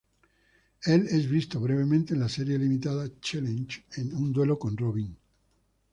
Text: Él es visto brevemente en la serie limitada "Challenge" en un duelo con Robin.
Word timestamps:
Él 0.81 1.05
es 1.11 1.29
visto 1.29 1.59
brevemente 1.59 2.15
en 2.15 2.21
la 2.21 2.27
serie 2.27 2.57
limitada 2.57 3.07
"Challenge" 3.19 3.83
en 3.97 4.15
un 4.15 4.33
duelo 4.33 4.57
con 4.57 4.75
Robin. 4.75 5.15